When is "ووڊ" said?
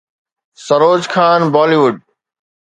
1.81-1.95